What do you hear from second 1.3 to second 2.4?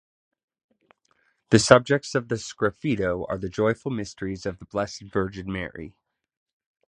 The subjects of the